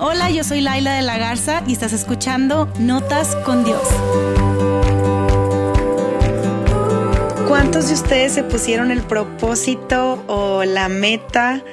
Hola, 0.00 0.30
yo 0.30 0.44
soy 0.44 0.60
Laila 0.60 0.94
de 0.94 1.02
la 1.02 1.18
Garza 1.18 1.64
y 1.66 1.72
estás 1.72 1.92
escuchando 1.92 2.72
Notas 2.78 3.34
con 3.44 3.64
Dios. 3.64 3.82
¿Cuántos 7.48 7.88
de 7.88 7.94
ustedes 7.94 8.32
se 8.32 8.44
pusieron 8.44 8.92
el 8.92 9.02
propósito 9.02 10.22
o 10.28 10.62
la 10.62 10.88
meta 10.88 11.64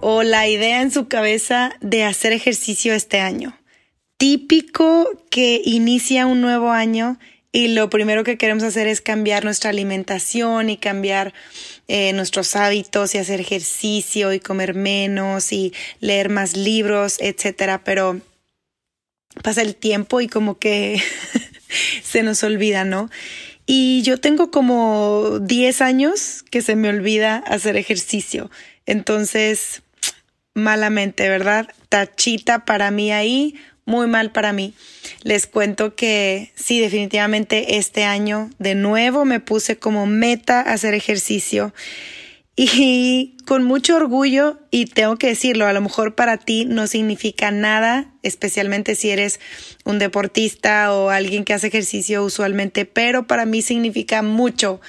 o 0.00 0.22
la 0.22 0.48
idea 0.48 0.80
en 0.80 0.90
su 0.90 1.08
cabeza 1.08 1.72
de 1.82 2.04
hacer 2.04 2.32
ejercicio 2.32 2.94
este 2.94 3.20
año? 3.20 3.54
Típico 4.16 5.06
que 5.30 5.60
inicia 5.62 6.24
un 6.24 6.40
nuevo 6.40 6.70
año 6.70 7.18
y 7.50 7.68
lo 7.68 7.88
primero 7.88 8.24
que 8.24 8.36
queremos 8.36 8.62
hacer 8.62 8.86
es 8.86 9.00
cambiar 9.00 9.44
nuestra 9.44 9.70
alimentación 9.70 10.68
y 10.68 10.76
cambiar 10.76 11.32
eh, 11.88 12.12
nuestros 12.12 12.54
hábitos 12.56 13.14
y 13.14 13.18
hacer 13.18 13.40
ejercicio 13.40 14.32
y 14.32 14.40
comer 14.40 14.74
menos 14.74 15.52
y 15.52 15.72
leer 16.00 16.28
más 16.28 16.56
libros, 16.56 17.16
etcétera. 17.20 17.82
Pero 17.84 18.20
pasa 19.42 19.62
el 19.62 19.76
tiempo 19.76 20.20
y 20.20 20.28
como 20.28 20.58
que 20.58 21.00
se 22.02 22.22
nos 22.22 22.42
olvida, 22.42 22.84
¿no? 22.84 23.10
Y 23.64 24.02
yo 24.02 24.18
tengo 24.18 24.50
como 24.50 25.38
10 25.40 25.80
años 25.82 26.44
que 26.50 26.62
se 26.62 26.76
me 26.76 26.88
olvida 26.88 27.36
hacer 27.36 27.76
ejercicio. 27.76 28.50
Entonces, 28.86 29.82
malamente, 30.54 31.28
¿verdad? 31.28 31.68
Tachita 31.88 32.64
para 32.64 32.90
mí 32.90 33.12
ahí, 33.12 33.56
muy 33.88 34.06
mal 34.06 34.30
para 34.30 34.52
mí. 34.52 34.74
Les 35.22 35.46
cuento 35.46 35.96
que 35.96 36.52
sí, 36.54 36.78
definitivamente 36.78 37.78
este 37.78 38.04
año 38.04 38.50
de 38.58 38.74
nuevo 38.74 39.24
me 39.24 39.40
puse 39.40 39.78
como 39.78 40.06
meta 40.06 40.60
hacer 40.60 40.92
ejercicio 40.92 41.72
y 42.60 43.36
con 43.46 43.62
mucho 43.62 43.94
orgullo, 43.94 44.58
y 44.72 44.86
tengo 44.86 45.16
que 45.16 45.28
decirlo, 45.28 45.68
a 45.68 45.72
lo 45.72 45.80
mejor 45.80 46.16
para 46.16 46.38
ti 46.38 46.64
no 46.64 46.88
significa 46.88 47.52
nada, 47.52 48.12
especialmente 48.24 48.96
si 48.96 49.10
eres 49.10 49.38
un 49.84 50.00
deportista 50.00 50.92
o 50.92 51.10
alguien 51.10 51.44
que 51.44 51.54
hace 51.54 51.68
ejercicio 51.68 52.24
usualmente, 52.24 52.84
pero 52.84 53.28
para 53.28 53.46
mí 53.46 53.62
significa 53.62 54.22
mucho. 54.22 54.80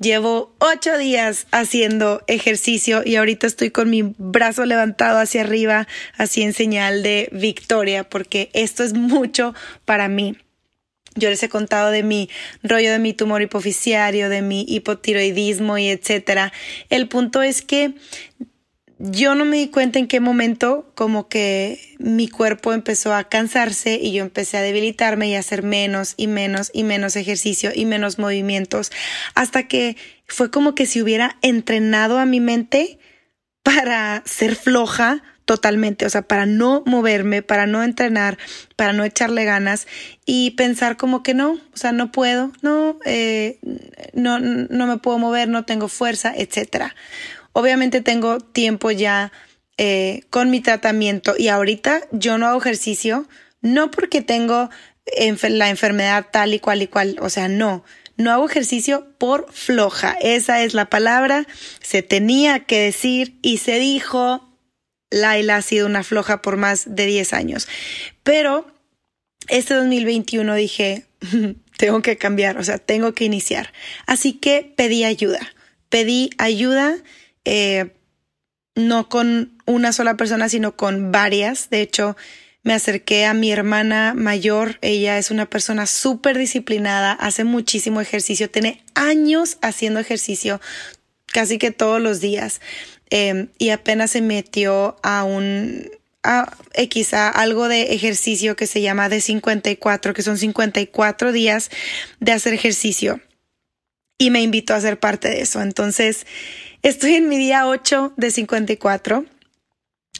Llevo 0.00 0.54
ocho 0.58 0.96
días 0.96 1.46
haciendo 1.50 2.22
ejercicio 2.28 3.02
y 3.04 3.16
ahorita 3.16 3.46
estoy 3.46 3.72
con 3.72 3.90
mi 3.90 4.14
brazo 4.16 4.64
levantado 4.64 5.18
hacia 5.18 5.42
arriba, 5.42 5.86
así 6.16 6.40
en 6.40 6.54
señal 6.54 7.02
de 7.02 7.28
victoria, 7.30 8.08
porque 8.08 8.48
esto 8.54 8.84
es 8.84 8.94
mucho 8.94 9.54
para 9.84 10.08
mí. 10.08 10.38
Yo 11.14 11.30
les 11.30 11.42
he 11.42 11.48
contado 11.48 11.90
de 11.90 12.02
mi 12.02 12.28
rollo 12.62 12.92
de 12.92 12.98
mi 12.98 13.12
tumor 13.12 13.42
hipoficiario, 13.42 14.28
de 14.28 14.42
mi 14.42 14.64
hipotiroidismo 14.68 15.78
y 15.78 15.88
etcétera. 15.88 16.52
El 16.90 17.08
punto 17.08 17.42
es 17.42 17.62
que 17.62 17.94
yo 18.98 19.36
no 19.36 19.44
me 19.44 19.58
di 19.58 19.68
cuenta 19.68 20.00
en 20.00 20.08
qué 20.08 20.18
momento 20.18 20.90
como 20.96 21.28
que 21.28 21.96
mi 21.98 22.28
cuerpo 22.28 22.72
empezó 22.72 23.14
a 23.14 23.28
cansarse 23.28 23.98
y 24.02 24.12
yo 24.12 24.24
empecé 24.24 24.56
a 24.56 24.62
debilitarme 24.62 25.28
y 25.28 25.36
a 25.36 25.38
hacer 25.38 25.62
menos 25.62 26.14
y 26.16 26.26
menos 26.26 26.70
y 26.74 26.82
menos 26.82 27.14
ejercicio 27.14 27.70
y 27.72 27.84
menos 27.84 28.18
movimientos 28.18 28.90
hasta 29.36 29.68
que 29.68 29.96
fue 30.26 30.50
como 30.50 30.74
que 30.74 30.86
si 30.86 31.00
hubiera 31.00 31.38
entrenado 31.42 32.18
a 32.18 32.26
mi 32.26 32.40
mente 32.40 32.98
para 33.62 34.22
ser 34.26 34.56
floja 34.56 35.22
totalmente, 35.48 36.04
o 36.04 36.10
sea, 36.10 36.20
para 36.20 36.44
no 36.44 36.82
moverme, 36.84 37.40
para 37.40 37.66
no 37.66 37.82
entrenar, 37.82 38.36
para 38.76 38.92
no 38.92 39.02
echarle 39.02 39.46
ganas 39.46 39.86
y 40.26 40.50
pensar 40.50 40.98
como 40.98 41.22
que 41.22 41.32
no, 41.32 41.52
o 41.52 41.76
sea, 41.76 41.90
no 41.90 42.12
puedo, 42.12 42.52
no, 42.60 42.98
eh, 43.06 43.58
no, 44.12 44.40
no 44.40 44.86
me 44.86 44.98
puedo 44.98 45.16
mover, 45.16 45.48
no 45.48 45.64
tengo 45.64 45.88
fuerza, 45.88 46.34
etcétera. 46.36 46.94
Obviamente 47.54 48.02
tengo 48.02 48.40
tiempo 48.40 48.90
ya 48.90 49.32
eh, 49.78 50.20
con 50.28 50.50
mi 50.50 50.60
tratamiento 50.60 51.34
y 51.38 51.48
ahorita 51.48 52.02
yo 52.12 52.36
no 52.36 52.46
hago 52.46 52.58
ejercicio, 52.58 53.26
no 53.62 53.90
porque 53.90 54.20
tengo 54.20 54.68
la 55.48 55.70
enfermedad 55.70 56.26
tal 56.30 56.52
y 56.52 56.60
cual 56.60 56.82
y 56.82 56.88
cual, 56.88 57.16
o 57.22 57.30
sea, 57.30 57.48
no, 57.48 57.84
no 58.18 58.32
hago 58.32 58.46
ejercicio 58.46 59.14
por 59.16 59.50
floja. 59.50 60.14
Esa 60.20 60.62
es 60.62 60.74
la 60.74 60.90
palabra. 60.90 61.46
Se 61.80 62.02
tenía 62.02 62.66
que 62.66 62.82
decir 62.82 63.38
y 63.40 63.56
se 63.58 63.78
dijo 63.78 64.47
Laila 65.10 65.56
ha 65.56 65.62
sido 65.62 65.86
una 65.86 66.02
floja 66.02 66.42
por 66.42 66.56
más 66.56 66.94
de 66.94 67.06
10 67.06 67.32
años. 67.32 67.68
Pero 68.22 68.66
este 69.48 69.74
2021 69.74 70.54
dije, 70.54 71.06
tengo 71.78 72.02
que 72.02 72.16
cambiar, 72.16 72.58
o 72.58 72.64
sea, 72.64 72.78
tengo 72.78 73.14
que 73.14 73.24
iniciar. 73.24 73.72
Así 74.06 74.34
que 74.34 74.72
pedí 74.76 75.04
ayuda. 75.04 75.40
Pedí 75.88 76.30
ayuda, 76.38 76.96
eh, 77.44 77.94
no 78.74 79.08
con 79.08 79.58
una 79.64 79.92
sola 79.92 80.16
persona, 80.16 80.48
sino 80.48 80.76
con 80.76 81.12
varias. 81.12 81.70
De 81.70 81.80
hecho, 81.80 82.16
me 82.62 82.74
acerqué 82.74 83.24
a 83.24 83.32
mi 83.32 83.50
hermana 83.50 84.12
mayor. 84.14 84.78
Ella 84.82 85.16
es 85.18 85.30
una 85.30 85.48
persona 85.48 85.86
súper 85.86 86.36
disciplinada, 86.36 87.12
hace 87.12 87.44
muchísimo 87.44 88.00
ejercicio, 88.00 88.50
tiene 88.50 88.82
años 88.94 89.56
haciendo 89.62 90.00
ejercicio 90.00 90.60
casi 91.26 91.58
que 91.58 91.70
todos 91.70 92.00
los 92.00 92.20
días. 92.20 92.60
Em, 93.10 93.48
y 93.58 93.70
apenas 93.70 94.10
se 94.10 94.20
metió 94.20 94.96
a 95.02 95.24
un 95.24 95.90
a 96.22 96.52
X, 96.74 97.14
a 97.14 97.28
algo 97.28 97.68
de 97.68 97.94
ejercicio 97.94 98.56
que 98.56 98.66
se 98.66 98.82
llama 98.82 99.08
de 99.08 99.20
54, 99.20 100.14
que 100.14 100.22
son 100.22 100.36
54 100.36 101.32
días 101.32 101.70
de 102.20 102.32
hacer 102.32 102.54
ejercicio. 102.54 103.20
Y 104.18 104.30
me 104.30 104.42
invitó 104.42 104.74
a 104.74 104.80
ser 104.80 104.98
parte 104.98 105.28
de 105.28 105.40
eso. 105.40 105.62
Entonces, 105.62 106.26
estoy 106.82 107.14
en 107.14 107.28
mi 107.28 107.38
día 107.38 107.66
8 107.66 108.14
de 108.16 108.30
54, 108.30 109.24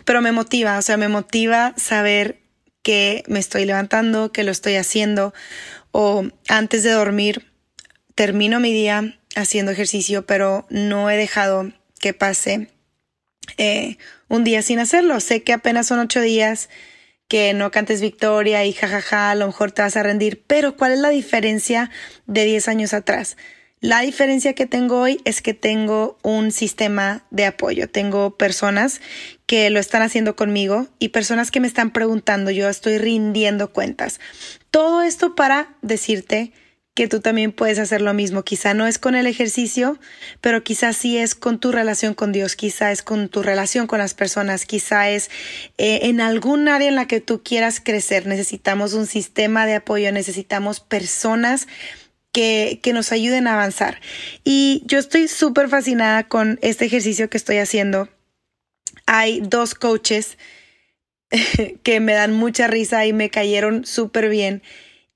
pero 0.05 0.23
me 0.23 0.33
motiva, 0.33 0.79
o 0.79 0.83
sea, 0.83 0.97
me 0.97 1.09
motiva 1.09 1.75
saber 1.77 2.41
que 2.83 3.25
me 3.27 3.41
estoy 3.41 3.65
levantando, 3.65 4.33
que 4.33 4.45
lo 4.45 4.53
estoy 4.53 4.77
haciendo, 4.77 5.35
o 5.91 6.25
antes 6.49 6.85
de 6.85 6.91
dormir, 6.91 7.51
termino 8.15 8.61
mi 8.61 8.73
día 8.73 9.19
haciendo 9.35 9.73
ejercicio, 9.73 10.25
pero 10.25 10.67
no 10.71 11.11
he 11.11 11.17
dejado 11.17 11.73
que 12.01 12.15
pase 12.15 12.69
eh, 13.57 13.97
un 14.29 14.45
día 14.45 14.63
sin 14.63 14.79
hacerlo. 14.79 15.21
Sé 15.21 15.43
que 15.43 15.53
apenas 15.53 15.87
son 15.87 15.99
ocho 15.99 16.21
días, 16.21 16.69
que 17.29 17.55
no 17.55 17.71
cantes 17.71 18.01
victoria 18.01 18.65
y 18.65 18.73
jajaja, 18.73 19.31
a 19.31 19.35
lo 19.35 19.47
mejor 19.47 19.73
te 19.73 19.83
vas 19.83 19.97
a 19.97 20.03
rendir, 20.03 20.43
pero 20.47 20.77
¿cuál 20.77 20.93
es 20.93 20.99
la 20.99 21.11
diferencia 21.11 21.91
de 22.27 22.45
diez 22.45 22.69
años 22.69 22.95
atrás? 22.95 23.37
La 23.81 24.01
diferencia 24.01 24.55
que 24.55 24.67
tengo 24.67 25.01
hoy 25.01 25.21
es 25.25 25.41
que 25.41 25.55
tengo 25.55 26.19
un 26.23 26.51
sistema 26.51 27.25
de 27.31 27.47
apoyo. 27.47 27.89
Tengo 27.89 28.37
personas 28.37 29.01
que 29.47 29.71
lo 29.71 29.79
están 29.79 30.03
haciendo 30.03 30.35
conmigo 30.35 30.89
y 30.99 31.11
personas 31.11 31.53
que 31.53 31.61
me 31.61 31.69
están 31.69 31.93
preguntando. 31.93 32.51
Yo 32.51 32.69
estoy 32.69 32.99
rindiendo 32.99 33.73
cuentas. 33.73 34.19
Todo 34.73 35.03
esto 35.03 35.37
para 35.37 35.77
decirte 35.81 36.53
que 36.99 37.07
tú 37.07 37.21
también 37.21 37.53
puedes 37.53 37.79
hacer 37.79 38.03
lo 38.03 38.13
mismo. 38.13 38.43
Quizá 38.43 38.75
no 38.75 38.85
es 38.85 38.99
con 38.99 39.15
el 39.15 39.29
ejercicio, 39.29 40.01
pero 40.41 40.65
quizá 40.65 40.93
sí 40.93 41.17
es 41.17 41.37
con 41.37 41.61
tu 41.61 41.71
relación 41.71 42.13
con 42.13 42.33
Dios, 42.33 42.57
quizá 42.57 42.91
es 42.91 43.05
con 43.05 43.29
tu 43.29 43.41
relación 43.41 43.87
con 43.87 44.01
las 44.01 44.15
personas, 44.15 44.67
quizá 44.67 45.09
es 45.09 45.31
eh, 45.79 46.01
en 46.09 46.21
algún 46.21 46.67
área 46.67 46.89
en 46.89 46.97
la 46.97 47.07
que 47.07 47.21
tú 47.21 47.41
quieras 47.45 47.81
crecer. 47.81 48.27
Necesitamos 48.27 48.95
un 48.95 49.07
sistema 49.07 49.65
de 49.65 49.77
apoyo, 49.77 50.11
necesitamos 50.11 50.81
personas 50.81 51.69
que, 52.33 52.81
que, 52.83 52.93
nos 52.93 53.13
ayuden 53.13 53.47
a 53.47 53.53
avanzar. 53.53 54.01
Y 54.43 54.83
yo 54.85 54.99
estoy 54.99 55.29
súper 55.29 55.69
fascinada 55.69 56.27
con 56.27 56.59
este 56.63 56.87
ejercicio 56.87 57.31
que 57.31 57.37
estoy 57.37 57.59
haciendo. 57.59 58.09
Hay 59.07 59.41
dos 59.41 59.77
coaches 59.77 60.37
que 61.85 62.01
me 62.01 62.15
dan 62.15 62.33
mucha 62.33 62.67
risa 62.67 63.07
y 63.07 63.13
me 63.13 63.31
cayeron 63.31 63.87
súper 63.87 64.29
bien. 64.29 64.65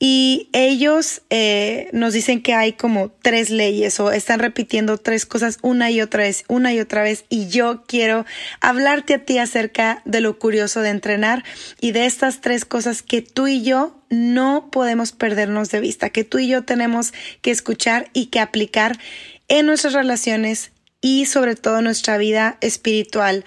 Y 0.05 0.49
ellos 0.53 1.23
eh, 1.31 1.89
nos 1.93 2.13
dicen 2.13 2.43
que 2.43 2.55
hay 2.55 2.73
como 2.73 3.13
tres 3.23 3.51
leyes 3.51 4.01
o 4.01 4.11
están 4.11 4.41
repitiendo 4.41 4.99
tres 4.99 5.27
cosas 5.27 5.59
una 5.63 5.93
y 5.93 6.01
otra 6.01 6.25
vez, 6.25 6.43
una 6.49 6.75
y 6.75 6.81
otra 6.81 7.05
vez. 7.05 7.25
Y 7.29 7.47
yo 7.47 7.85
quiero 7.87 8.27
hablarte 8.61 9.15
a 9.15 9.25
ti 9.25 9.39
acerca 9.39 10.03
de 10.05 10.21
lo 10.21 10.41
curioso 10.41 10.81
de 10.81 10.89
entrenar 10.89 11.45
y 11.81 11.93
de 11.93 12.07
estas 12.07 12.41
tres 12.41 12.65
cosas 12.65 13.05
que 13.05 13.23
tú 13.23 13.47
y 13.47 13.63
yo 13.63 13.97
no 14.11 14.71
podemos 14.73 15.13
perdernos 15.13 15.71
de 15.71 15.79
vista, 15.79 16.11
que 16.11 16.25
tú 16.25 16.41
y 16.41 16.49
yo 16.49 16.65
tenemos 16.65 17.13
que 17.41 17.53
escuchar 17.53 18.11
y 18.13 18.27
que 18.27 18.41
aplicar 18.41 18.99
en 19.47 19.67
nuestras 19.67 19.93
relaciones 19.93 20.73
y 21.01 21.27
sobre 21.27 21.55
todo 21.55 21.79
en 21.79 21.85
nuestra 21.85 22.19
vida 22.19 22.59
espiritual 22.61 23.45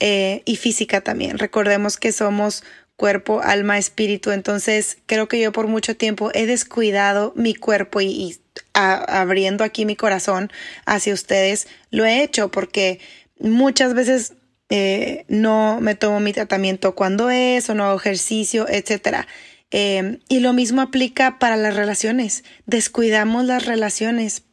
eh, 0.00 0.42
y 0.46 0.56
física 0.56 1.00
también. 1.00 1.38
Recordemos 1.38 1.96
que 1.96 2.10
somos 2.10 2.64
cuerpo, 2.96 3.40
alma, 3.42 3.78
espíritu. 3.78 4.30
Entonces, 4.30 4.98
creo 5.06 5.28
que 5.28 5.40
yo 5.40 5.52
por 5.52 5.66
mucho 5.66 5.96
tiempo 5.96 6.30
he 6.34 6.46
descuidado 6.46 7.32
mi 7.36 7.54
cuerpo 7.54 8.00
y, 8.00 8.38
abriendo 8.74 9.64
aquí 9.64 9.84
mi 9.84 9.96
corazón 9.96 10.50
hacia 10.86 11.14
ustedes, 11.14 11.68
lo 11.90 12.04
he 12.04 12.22
hecho 12.22 12.50
porque 12.50 13.00
muchas 13.38 13.94
veces 13.94 14.34
eh, 14.68 15.24
no 15.28 15.80
me 15.80 15.94
tomo 15.94 16.20
mi 16.20 16.32
tratamiento 16.32 16.94
cuando 16.94 17.28
es 17.30 17.68
o 17.68 17.74
no 17.74 17.84
hago 17.84 17.98
ejercicio, 17.98 18.66
etcétera. 18.68 19.26
Em, 19.70 20.20
y 20.28 20.40
lo 20.40 20.52
mismo 20.52 20.82
aplica 20.82 21.38
para 21.38 21.56
las 21.56 21.74
relaciones. 21.74 22.44
Descuidamos 22.66 23.44
las 23.44 23.64
relaciones. 23.64 24.44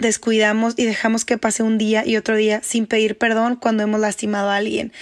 Descuidamos 0.00 0.74
y 0.76 0.84
dejamos 0.84 1.24
que 1.24 1.38
pase 1.38 1.62
un 1.62 1.78
día 1.78 2.04
y 2.04 2.16
otro 2.16 2.34
día 2.34 2.60
sin 2.64 2.86
pedir 2.86 3.16
perdón 3.16 3.54
cuando 3.54 3.84
hemos 3.84 4.00
lastimado 4.00 4.50
a 4.50 4.56
alguien. 4.56 4.92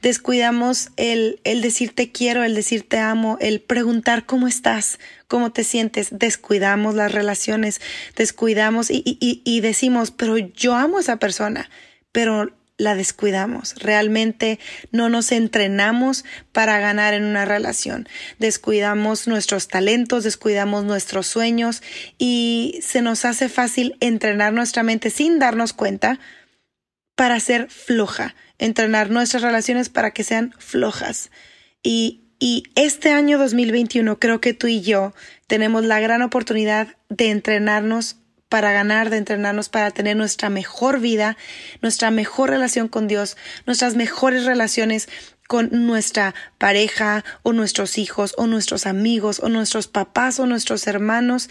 Descuidamos 0.00 0.88
el, 0.96 1.40
el 1.44 1.60
decir 1.60 1.94
te 1.94 2.12
quiero, 2.12 2.44
el 2.44 2.54
decir 2.54 2.88
te 2.88 2.98
amo, 2.98 3.36
el 3.40 3.60
preguntar 3.60 4.24
cómo 4.24 4.48
estás, 4.48 4.98
cómo 5.26 5.52
te 5.52 5.64
sientes. 5.64 6.08
Descuidamos 6.12 6.94
las 6.94 7.12
relaciones, 7.12 7.82
descuidamos 8.16 8.90
y, 8.90 9.02
y, 9.04 9.42
y 9.44 9.60
decimos, 9.60 10.12
pero 10.12 10.38
yo 10.38 10.74
amo 10.74 10.96
a 10.96 11.02
esa 11.02 11.18
persona, 11.18 11.68
pero 12.10 12.50
la 12.78 12.94
descuidamos. 12.94 13.74
Realmente 13.76 14.58
no 14.92 15.10
nos 15.10 15.32
entrenamos 15.32 16.24
para 16.52 16.78
ganar 16.78 17.12
en 17.12 17.24
una 17.24 17.44
relación. 17.44 18.08
Descuidamos 18.38 19.26
nuestros 19.28 19.68
talentos, 19.68 20.24
descuidamos 20.24 20.84
nuestros 20.84 21.26
sueños 21.26 21.82
y 22.16 22.78
se 22.82 23.02
nos 23.02 23.24
hace 23.24 23.48
fácil 23.48 23.96
entrenar 24.00 24.52
nuestra 24.52 24.84
mente 24.84 25.10
sin 25.10 25.38
darnos 25.38 25.72
cuenta 25.72 26.20
para 27.16 27.40
ser 27.40 27.68
floja, 27.68 28.36
entrenar 28.58 29.10
nuestras 29.10 29.42
relaciones 29.42 29.88
para 29.88 30.12
que 30.12 30.22
sean 30.22 30.54
flojas. 30.58 31.32
Y, 31.82 32.22
y 32.38 32.62
este 32.76 33.10
año 33.10 33.38
2021 33.38 34.20
creo 34.20 34.40
que 34.40 34.54
tú 34.54 34.68
y 34.68 34.82
yo 34.82 35.12
tenemos 35.48 35.84
la 35.84 35.98
gran 35.98 36.22
oportunidad 36.22 36.96
de 37.08 37.30
entrenarnos 37.30 38.16
para 38.48 38.72
ganar, 38.72 39.10
de 39.10 39.18
entrenarnos 39.18 39.68
para 39.68 39.90
tener 39.90 40.16
nuestra 40.16 40.50
mejor 40.50 41.00
vida, 41.00 41.36
nuestra 41.82 42.10
mejor 42.10 42.50
relación 42.50 42.88
con 42.88 43.08
Dios, 43.08 43.36
nuestras 43.66 43.94
mejores 43.94 44.44
relaciones 44.44 45.08
con 45.46 45.70
nuestra 45.86 46.34
pareja 46.58 47.24
o 47.42 47.52
nuestros 47.52 47.98
hijos 47.98 48.34
o 48.36 48.46
nuestros 48.46 48.86
amigos 48.86 49.40
o 49.40 49.48
nuestros 49.48 49.88
papás 49.88 50.38
o 50.38 50.46
nuestros 50.46 50.86
hermanos 50.86 51.48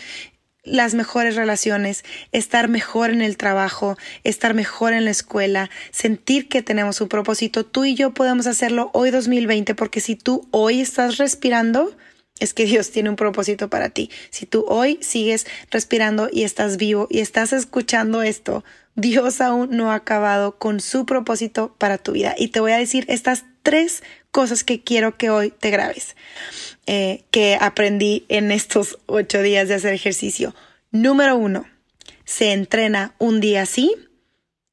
las 0.67 0.93
mejores 0.93 1.35
relaciones, 1.35 2.03
estar 2.31 2.67
mejor 2.67 3.09
en 3.09 3.21
el 3.21 3.37
trabajo, 3.37 3.97
estar 4.23 4.53
mejor 4.53 4.93
en 4.93 5.05
la 5.05 5.11
escuela, 5.11 5.69
sentir 5.91 6.49
que 6.49 6.61
tenemos 6.61 6.99
un 6.99 7.07
propósito. 7.07 7.65
Tú 7.65 7.85
y 7.85 7.95
yo 7.95 8.13
podemos 8.13 8.47
hacerlo 8.47 8.91
hoy 8.93 9.09
2020 9.09 9.75
porque 9.75 10.01
si 10.01 10.15
tú 10.15 10.47
hoy 10.51 10.81
estás 10.81 11.17
respirando, 11.17 11.95
es 12.39 12.53
que 12.53 12.65
Dios 12.65 12.91
tiene 12.91 13.09
un 13.09 13.15
propósito 13.15 13.69
para 13.69 13.89
ti. 13.89 14.09
Si 14.29 14.45
tú 14.45 14.65
hoy 14.67 14.99
sigues 15.01 15.47
respirando 15.71 16.29
y 16.31 16.43
estás 16.43 16.77
vivo 16.77 17.07
y 17.09 17.19
estás 17.19 17.53
escuchando 17.53 18.21
esto, 18.21 18.63
Dios 18.95 19.41
aún 19.41 19.69
no 19.71 19.91
ha 19.91 19.95
acabado 19.95 20.57
con 20.57 20.79
su 20.79 21.05
propósito 21.05 21.75
para 21.77 21.97
tu 21.97 22.13
vida. 22.13 22.35
Y 22.37 22.49
te 22.49 22.59
voy 22.59 22.71
a 22.71 22.77
decir 22.77 23.05
estas 23.07 23.45
tres 23.63 24.03
cosas 24.31 24.63
que 24.63 24.83
quiero 24.83 25.17
que 25.17 25.29
hoy 25.29 25.51
te 25.51 25.69
grabes, 25.69 26.15
eh, 26.85 27.23
que 27.31 27.57
aprendí 27.59 28.25
en 28.29 28.51
estos 28.51 28.99
ocho 29.05 29.41
días 29.41 29.67
de 29.67 29.75
hacer 29.75 29.93
ejercicio. 29.93 30.55
Número 30.91 31.35
uno, 31.35 31.65
se 32.25 32.53
entrena 32.53 33.13
un 33.19 33.39
día 33.39 33.65
sí 33.65 33.93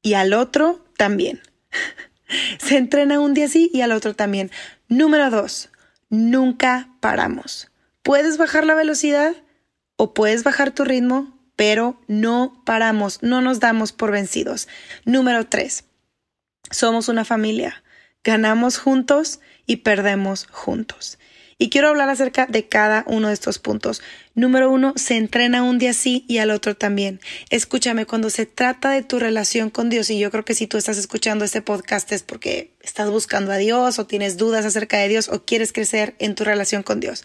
y 0.01 0.13
al 0.13 0.33
otro 0.33 0.83
también. 0.97 1.41
se 2.57 2.77
entrena 2.77 3.19
un 3.19 3.33
día 3.33 3.47
sí 3.47 3.69
y 3.73 3.81
al 3.81 3.91
otro 3.91 4.15
también. 4.15 4.51
Número 4.87 5.29
dos, 5.29 5.69
nunca 6.09 6.89
paramos. 6.99 7.71
Puedes 8.03 8.37
bajar 8.37 8.65
la 8.65 8.75
velocidad 8.75 9.35
o 9.97 10.13
puedes 10.13 10.43
bajar 10.43 10.71
tu 10.71 10.83
ritmo, 10.83 11.37
pero 11.55 11.99
no 12.07 12.61
paramos, 12.65 13.23
no 13.23 13.41
nos 13.41 13.59
damos 13.59 13.91
por 13.91 14.11
vencidos. 14.11 14.67
Número 15.05 15.45
tres, 15.47 15.85
somos 16.69 17.07
una 17.07 17.25
familia. 17.25 17.83
Ganamos 18.23 18.77
juntos 18.77 19.39
y 19.65 19.77
perdemos 19.77 20.47
juntos. 20.47 21.17
Y 21.57 21.69
quiero 21.69 21.87
hablar 21.87 22.09
acerca 22.09 22.47
de 22.47 22.67
cada 22.67 23.05
uno 23.07 23.29
de 23.29 23.33
estos 23.33 23.59
puntos. 23.59 24.01
Número 24.33 24.69
uno, 24.69 24.91
se 24.97 25.15
entrena 25.15 25.63
un 25.63 25.79
día 25.79 25.93
sí 25.93 26.25
y 26.27 26.39
al 26.39 26.51
otro 26.51 26.75
también. 26.75 27.21
Escúchame, 27.49 28.05
cuando 28.05 28.29
se 28.29 28.45
trata 28.45 28.91
de 28.91 29.03
tu 29.03 29.19
relación 29.19 29.69
con 29.69 29.89
Dios, 29.89 30.09
y 30.09 30.19
yo 30.19 30.31
creo 30.31 30.43
que 30.43 30.53
si 30.53 30.67
tú 30.67 30.77
estás 30.77 30.97
escuchando 30.97 31.45
este 31.45 31.61
podcast 31.61 32.11
es 32.11 32.23
porque 32.23 32.73
estás 32.81 33.09
buscando 33.09 33.53
a 33.53 33.57
Dios 33.57 33.99
o 33.99 34.05
tienes 34.05 34.35
dudas 34.35 34.65
acerca 34.65 34.97
de 34.97 35.07
Dios 35.07 35.29
o 35.29 35.45
quieres 35.45 35.71
crecer 35.71 36.15
en 36.19 36.35
tu 36.35 36.43
relación 36.43 36.83
con 36.83 36.99
Dios. 36.99 37.23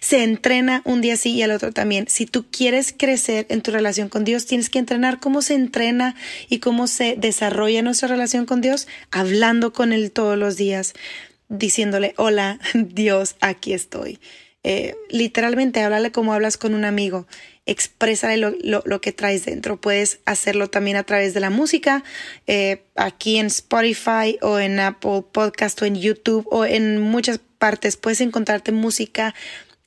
Se 0.00 0.22
entrena 0.22 0.82
un 0.84 1.00
día 1.00 1.16
sí 1.16 1.32
y 1.32 1.42
al 1.42 1.50
otro 1.50 1.72
también. 1.72 2.06
Si 2.06 2.26
tú 2.26 2.46
quieres 2.48 2.94
crecer 2.96 3.46
en 3.48 3.62
tu 3.62 3.72
relación 3.72 4.08
con 4.08 4.22
Dios, 4.22 4.46
tienes 4.46 4.70
que 4.70 4.78
entrenar 4.78 5.18
cómo 5.18 5.42
se 5.42 5.54
entrena 5.54 6.14
y 6.48 6.60
cómo 6.60 6.86
se 6.86 7.16
desarrolla 7.18 7.82
nuestra 7.82 8.06
relación 8.06 8.46
con 8.46 8.60
Dios, 8.60 8.86
hablando 9.10 9.72
con 9.72 9.92
Él 9.92 10.12
todos 10.12 10.38
los 10.38 10.56
días 10.56 10.94
diciéndole, 11.48 12.14
hola, 12.16 12.58
Dios, 12.74 13.36
aquí 13.40 13.72
estoy. 13.72 14.18
Eh, 14.68 14.96
literalmente, 15.10 15.80
háblale 15.80 16.10
como 16.10 16.32
hablas 16.32 16.56
con 16.56 16.74
un 16.74 16.84
amigo. 16.84 17.28
Exprésale 17.66 18.36
lo, 18.36 18.82
lo, 18.84 19.00
que 19.00 19.12
traes 19.12 19.44
dentro. 19.44 19.80
Puedes 19.80 20.18
hacerlo 20.24 20.68
también 20.68 20.96
a 20.96 21.04
través 21.04 21.34
de 21.34 21.40
la 21.40 21.50
música, 21.50 22.02
eh, 22.48 22.82
aquí 22.96 23.38
en 23.38 23.46
Spotify 23.46 24.38
o 24.42 24.58
en 24.58 24.80
Apple 24.80 25.22
Podcast 25.30 25.80
o 25.82 25.84
en 25.84 25.94
YouTube 25.94 26.48
o 26.50 26.64
en 26.64 26.98
muchas 26.98 27.38
partes. 27.58 27.96
Puedes 27.96 28.20
encontrarte 28.20 28.72
música 28.72 29.36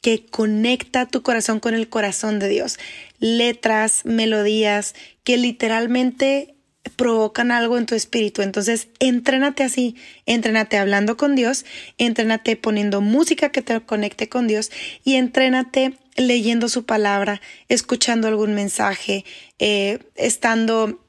que 0.02 0.26
conecta 0.26 1.06
tu 1.08 1.24
corazón 1.24 1.60
con 1.60 1.74
el 1.74 1.90
corazón 1.90 2.40
de 2.40 2.48
Dios. 2.48 2.80
Letras, 3.20 4.06
melodías 4.06 4.96
que 5.26 5.36
literalmente 5.36 6.56
provocan 6.96 7.52
algo 7.52 7.78
en 7.78 7.86
tu 7.86 7.96
espíritu. 7.96 8.42
Entonces, 8.42 8.88
entrénate 9.00 9.64
así, 9.64 9.96
entrénate 10.26 10.78
hablando 10.78 11.18
con 11.18 11.36
Dios, 11.36 11.66
entrénate 11.98 12.56
poniendo 12.56 13.02
música 13.02 13.52
que 13.52 13.62
te 13.62 13.80
conecte 13.82 14.30
con 14.30 14.48
Dios 14.48 14.72
y 15.04 15.16
entrénate 15.16 15.94
leyendo 16.16 16.70
su 16.70 16.86
palabra, 16.86 17.42
escuchando 17.68 18.28
algún 18.28 18.54
mensaje, 18.54 19.26
eh, 19.58 20.00
estando 20.16 21.04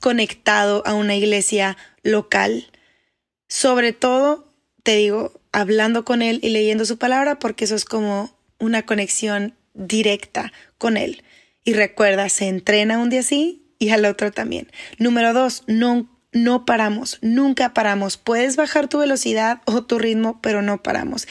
conectado 0.00 0.82
a 0.86 0.94
una 0.94 1.14
iglesia 1.14 1.76
local. 2.02 2.70
Sobre 3.48 3.92
todo, 3.92 4.52
te 4.82 4.96
digo, 4.96 5.40
hablando 5.52 6.04
con 6.04 6.22
Él 6.22 6.40
y 6.42 6.50
leyendo 6.50 6.84
su 6.84 6.98
palabra, 6.98 7.38
porque 7.38 7.64
eso 7.64 7.76
es 7.76 7.84
como 7.84 8.36
una 8.58 8.84
conexión 8.84 9.54
directa 9.74 10.52
con 10.78 10.96
Él. 10.96 11.22
Y 11.64 11.74
recuerda, 11.74 12.28
se 12.28 12.48
entrena 12.48 12.98
un 12.98 13.10
día 13.10 13.20
así 13.20 13.61
y 13.82 13.90
al 13.90 14.04
otro 14.04 14.30
también. 14.30 14.70
Número 14.98 15.32
dos, 15.32 15.64
no, 15.66 16.08
no 16.30 16.64
paramos, 16.64 17.18
nunca 17.20 17.74
paramos. 17.74 18.16
Puedes 18.16 18.54
bajar 18.54 18.86
tu 18.86 18.98
velocidad 18.98 19.60
o 19.64 19.82
tu 19.82 19.98
ritmo, 19.98 20.38
pero 20.40 20.62
no 20.62 20.84
paramos. 20.84 21.26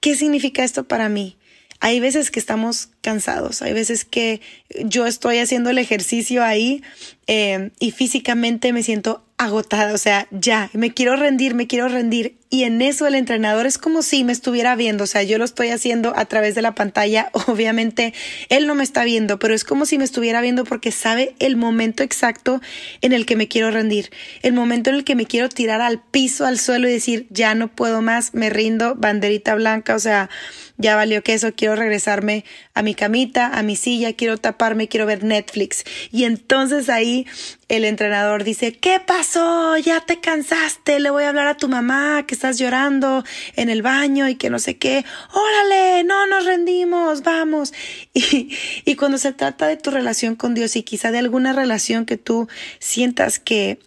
¿Qué 0.00 0.14
significa 0.14 0.62
esto 0.62 0.86
para 0.86 1.08
mí? 1.08 1.38
Hay 1.80 2.00
veces 2.00 2.30
que 2.30 2.38
estamos 2.38 2.90
cansados, 3.00 3.62
hay 3.62 3.72
veces 3.72 4.04
que 4.04 4.42
yo 4.84 5.06
estoy 5.06 5.38
haciendo 5.38 5.70
el 5.70 5.78
ejercicio 5.78 6.44
ahí 6.44 6.82
eh, 7.26 7.70
y 7.80 7.92
físicamente 7.92 8.74
me 8.74 8.82
siento 8.82 9.24
agotada, 9.38 9.94
o 9.94 9.98
sea, 9.98 10.26
ya, 10.30 10.70
me 10.74 10.92
quiero 10.92 11.16
rendir, 11.16 11.54
me 11.54 11.66
quiero 11.66 11.88
rendir. 11.88 12.36
Y 12.48 12.62
en 12.62 12.80
eso 12.80 13.08
el 13.08 13.16
entrenador 13.16 13.66
es 13.66 13.76
como 13.76 14.02
si 14.02 14.22
me 14.22 14.32
estuviera 14.32 14.76
viendo, 14.76 15.04
o 15.04 15.06
sea, 15.08 15.24
yo 15.24 15.36
lo 15.36 15.44
estoy 15.44 15.70
haciendo 15.70 16.16
a 16.16 16.26
través 16.26 16.54
de 16.54 16.62
la 16.62 16.76
pantalla, 16.76 17.30
obviamente 17.48 18.14
él 18.48 18.68
no 18.68 18.76
me 18.76 18.84
está 18.84 19.02
viendo, 19.02 19.38
pero 19.38 19.52
es 19.52 19.64
como 19.64 19.84
si 19.84 19.98
me 19.98 20.04
estuviera 20.04 20.40
viendo 20.40 20.64
porque 20.64 20.92
sabe 20.92 21.34
el 21.40 21.56
momento 21.56 22.04
exacto 22.04 22.60
en 23.00 23.12
el 23.12 23.26
que 23.26 23.34
me 23.34 23.48
quiero 23.48 23.72
rendir, 23.72 24.10
el 24.42 24.52
momento 24.52 24.90
en 24.90 24.96
el 24.96 25.04
que 25.04 25.16
me 25.16 25.26
quiero 25.26 25.48
tirar 25.48 25.80
al 25.80 26.00
piso, 26.00 26.46
al 26.46 26.60
suelo 26.60 26.88
y 26.88 26.92
decir, 26.92 27.26
ya 27.30 27.54
no 27.56 27.68
puedo 27.68 28.00
más, 28.00 28.32
me 28.32 28.48
rindo, 28.48 28.94
banderita 28.94 29.56
blanca, 29.56 29.96
o 29.96 29.98
sea, 29.98 30.30
ya 30.78 30.94
valió 30.94 31.22
que 31.22 31.34
eso, 31.34 31.52
quiero 31.54 31.74
regresarme 31.74 32.44
a 32.74 32.82
mi 32.82 32.94
camita, 32.94 33.46
a 33.46 33.62
mi 33.62 33.76
silla, 33.76 34.12
quiero 34.12 34.36
taparme, 34.36 34.88
quiero 34.88 35.06
ver 35.06 35.24
Netflix. 35.24 35.84
Y 36.12 36.24
entonces 36.24 36.90
ahí 36.90 37.26
el 37.68 37.84
entrenador 37.84 38.44
dice, 38.44 38.72
¿qué 38.72 39.00
pasó? 39.00 39.76
Ya 39.78 40.02
te 40.02 40.20
cansaste, 40.20 41.00
le 41.00 41.10
voy 41.10 41.24
a 41.24 41.30
hablar 41.30 41.46
a 41.46 41.56
tu 41.56 41.68
mamá 41.68 42.24
que 42.26 42.35
estás 42.36 42.58
llorando 42.58 43.24
en 43.56 43.70
el 43.70 43.82
baño 43.82 44.28
y 44.28 44.36
que 44.36 44.50
no 44.50 44.58
sé 44.58 44.76
qué. 44.76 45.04
Órale, 45.32 46.04
no 46.04 46.26
nos 46.26 46.44
rendimos, 46.44 47.22
vamos. 47.22 47.72
Y, 48.14 48.50
y 48.84 48.96
cuando 48.96 49.18
se 49.18 49.32
trata 49.32 49.66
de 49.66 49.76
tu 49.76 49.90
relación 49.90 50.36
con 50.36 50.54
Dios 50.54 50.76
y 50.76 50.82
quizá 50.82 51.10
de 51.10 51.18
alguna 51.18 51.52
relación 51.52 52.06
que 52.06 52.16
tú 52.16 52.48
sientas 52.78 53.38
que, 53.38 53.78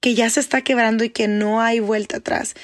que 0.00 0.14
ya 0.14 0.30
se 0.30 0.40
está 0.40 0.62
quebrando 0.62 1.04
y 1.04 1.10
que 1.10 1.28
no 1.28 1.60
hay 1.60 1.80
vuelta 1.80 2.18
atrás, 2.18 2.54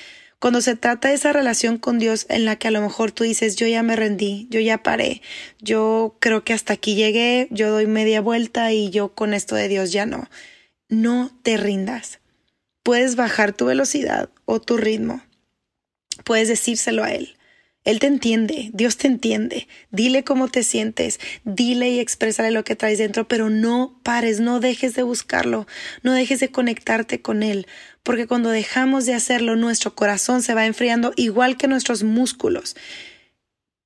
cuando 0.41 0.63
se 0.63 0.75
trata 0.75 1.09
de 1.09 1.15
esa 1.15 1.35
relación 1.35 1.77
con 1.77 1.99
Dios 1.99 2.25
en 2.31 2.47
la 2.47 2.57
que 2.57 2.69
a 2.69 2.71
lo 2.71 2.81
mejor 2.81 3.13
tú 3.13 3.25
dices, 3.25 3.57
yo 3.57 3.67
ya 3.67 3.83
me 3.83 3.95
rendí, 3.95 4.47
yo 4.51 4.59
ya 4.59 4.83
paré, 4.83 5.21
yo 5.61 6.17
creo 6.19 6.45
que 6.45 6.55
hasta 6.55 6.73
aquí 6.73 6.95
llegué, 6.95 7.47
yo 7.51 7.71
doy 7.71 7.87
media 7.87 8.23
vuelta 8.23 8.73
y 8.73 8.89
yo 8.89 9.15
con 9.15 9.35
esto 9.35 9.55
de 9.55 9.69
Dios 9.69 9.93
ya 9.93 10.07
no. 10.07 10.31
No 10.89 11.31
te 11.43 11.59
rindas. 11.59 12.21
Puedes 12.83 13.17
bajar 13.17 13.53
tu 13.53 13.67
velocidad 13.67 14.31
o 14.47 14.63
tu 14.63 14.79
ritmo. 14.79 15.23
Puedes 16.31 16.47
decírselo 16.47 17.03
a 17.03 17.11
Él. 17.11 17.35
Él 17.83 17.99
te 17.99 18.07
entiende, 18.07 18.71
Dios 18.73 18.97
te 18.97 19.09
entiende. 19.09 19.67
Dile 19.91 20.23
cómo 20.23 20.47
te 20.47 20.63
sientes, 20.63 21.19
dile 21.43 21.91
y 21.91 21.99
exprésale 21.99 22.53
lo 22.53 22.63
que 22.63 22.77
traes 22.77 22.99
dentro, 22.99 23.27
pero 23.27 23.51
no 23.51 23.99
pares, 24.05 24.39
no 24.39 24.61
dejes 24.61 24.95
de 24.95 25.03
buscarlo, 25.03 25.67
no 26.05 26.13
dejes 26.13 26.39
de 26.39 26.53
conectarte 26.53 27.21
con 27.21 27.43
Él, 27.43 27.67
porque 28.05 28.29
cuando 28.29 28.51
dejamos 28.51 29.07
de 29.07 29.15
hacerlo, 29.15 29.57
nuestro 29.57 29.97
corazón 29.97 30.41
se 30.41 30.55
va 30.55 30.67
enfriando 30.67 31.13
igual 31.17 31.57
que 31.57 31.67
nuestros 31.67 32.05
músculos. 32.05 32.77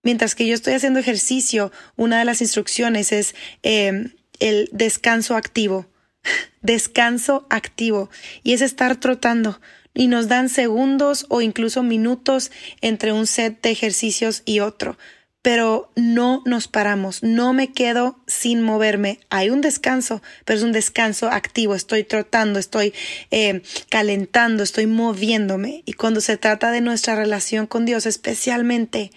Mientras 0.03 0.35
que 0.35 0.47
yo 0.47 0.55
estoy 0.55 0.75
haciendo 0.75 1.01
ejercicio, 1.01 1.73
una 1.97 2.19
de 2.19 2.27
las 2.27 2.43
instrucciones 2.43 3.11
es 3.11 3.35
eh, 3.63 4.11
el 4.39 4.69
descanso 4.71 5.35
activo. 5.35 5.87
descanso 6.61 7.47
activo 7.49 8.11
y 8.43 8.53
es 8.53 8.61
estar 8.61 8.97
trotando 8.97 9.61
y 9.95 10.09
nos 10.09 10.29
dan 10.29 10.49
segundos 10.49 11.25
o 11.29 11.41
incluso 11.41 11.83
minutos 11.83 12.51
entre 12.81 13.13
un 13.13 13.27
set 13.27 13.63
de 13.63 13.71
ejercicios 13.71 14.43
y 14.45 14.61
otro 14.61 14.99
pero 15.45 15.93
no 15.95 16.43
nos 16.47 16.69
paramos, 16.69 17.23
no 17.23 17.53
me 17.53 17.71
quedo 17.71 18.19
sin 18.27 18.63
moverme. 18.63 19.21
Hay 19.29 19.51
un 19.51 19.61
descanso, 19.61 20.23
pero 20.47 20.57
es 20.57 20.65
un 20.65 20.73
descanso 20.73 21.29
activo, 21.29 21.75
estoy 21.75 22.03
trotando, 22.03 22.59
estoy 22.59 22.95
eh, 23.31 23.61
calentando, 23.91 24.63
estoy 24.63 24.87
moviéndome. 24.87 25.83
Y 25.85 25.93
cuando 25.93 26.23
se 26.23 26.39
trata 26.39 26.71
de 26.71 26.81
nuestra 26.81 27.15
relación 27.15 27.67
con 27.67 27.85
Dios, 27.85 28.07
especialmente, 28.07 29.11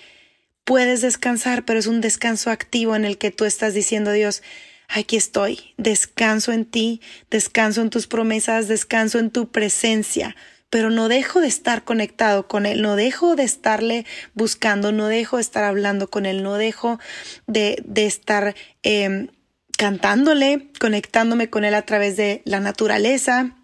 puedes 0.65 0.99
descansar, 0.99 1.63
pero 1.63 1.79
es 1.79 1.87
un 1.87 2.01
descanso 2.01 2.51
activo 2.51 2.97
en 2.97 3.05
el 3.05 3.17
que 3.17 3.31
tú 3.31 3.45
estás 3.45 3.73
diciendo, 3.73 4.11
Dios, 4.11 4.43
aquí 4.89 5.15
estoy, 5.15 5.73
descanso 5.77 6.51
en 6.51 6.65
ti, 6.65 6.99
descanso 7.31 7.81
en 7.81 7.89
tus 7.89 8.05
promesas, 8.05 8.67
descanso 8.67 9.17
en 9.19 9.29
tu 9.29 9.49
presencia 9.49 10.35
pero 10.69 10.89
no 10.89 11.07
dejo 11.07 11.41
de 11.41 11.47
estar 11.47 11.83
conectado 11.83 12.47
con 12.47 12.65
Él, 12.65 12.81
no 12.81 12.95
dejo 12.95 13.35
de 13.35 13.43
estarle 13.43 14.05
buscando, 14.33 14.91
no 14.91 15.07
dejo 15.07 15.37
de 15.37 15.41
estar 15.41 15.63
hablando 15.63 16.09
con 16.09 16.25
Él, 16.25 16.43
no 16.43 16.55
dejo 16.55 16.99
de, 17.45 17.81
de 17.85 18.05
estar 18.05 18.55
eh, 18.83 19.29
cantándole, 19.77 20.69
conectándome 20.79 21.49
con 21.49 21.63
Él 21.63 21.75
a 21.75 21.83
través 21.83 22.17
de 22.17 22.41
la 22.45 22.59
naturaleza, 22.59 23.55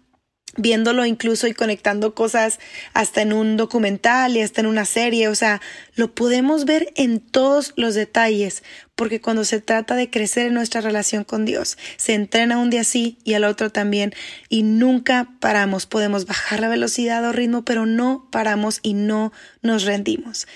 viéndolo 0.56 1.04
incluso 1.04 1.46
y 1.46 1.54
conectando 1.54 2.14
cosas 2.14 2.58
hasta 2.92 3.22
en 3.22 3.32
un 3.32 3.56
documental 3.56 4.36
y 4.36 4.40
hasta 4.40 4.60
en 4.60 4.68
una 4.68 4.84
serie, 4.84 5.28
o 5.28 5.34
sea, 5.34 5.60
lo 5.94 6.14
podemos 6.14 6.64
ver 6.64 6.92
en 6.96 7.20
todos 7.20 7.72
los 7.76 7.94
detalles, 7.94 8.62
porque 8.96 9.20
cuando 9.20 9.44
se 9.44 9.60
trata 9.60 9.94
de 9.94 10.10
crecer 10.10 10.46
en 10.46 10.54
nuestra 10.54 10.80
relación 10.80 11.24
con 11.24 11.44
Dios, 11.44 11.76
se 11.96 12.14
entrena 12.14 12.58
un 12.58 12.70
día 12.70 12.84
sí 12.84 13.18
y 13.24 13.34
al 13.34 13.44
otro 13.44 13.70
también, 13.70 14.14
y 14.48 14.62
nunca 14.62 15.28
paramos, 15.40 15.86
podemos 15.86 16.26
bajar 16.26 16.60
la 16.60 16.68
velocidad 16.68 17.24
o 17.24 17.32
ritmo, 17.32 17.64
pero 17.64 17.86
no 17.86 18.28
paramos 18.30 18.80
y 18.82 18.94
no 18.94 19.32
nos 19.62 19.84
rendimos. 19.84 20.46